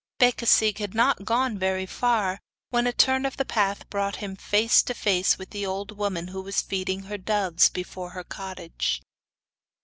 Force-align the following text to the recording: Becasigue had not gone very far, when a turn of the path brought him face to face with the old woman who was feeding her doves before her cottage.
Becasigue 0.17 0.79
had 0.79 0.95
not 0.95 1.25
gone 1.25 1.59
very 1.59 1.85
far, 1.85 2.39
when 2.71 2.87
a 2.87 2.91
turn 2.91 3.23
of 3.23 3.37
the 3.37 3.45
path 3.45 3.87
brought 3.91 4.15
him 4.15 4.35
face 4.35 4.81
to 4.81 4.95
face 4.95 5.37
with 5.37 5.51
the 5.51 5.63
old 5.63 5.95
woman 5.95 6.29
who 6.29 6.41
was 6.41 6.59
feeding 6.59 7.01
her 7.03 7.19
doves 7.19 7.69
before 7.69 8.09
her 8.09 8.23
cottage. 8.23 9.03